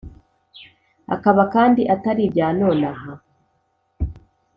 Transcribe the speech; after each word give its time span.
akaba 1.15 1.43
kandi 1.53 1.81
atari 1.93 2.21
ibya 2.27 2.47
none 2.59 2.85
aha. 2.93 3.13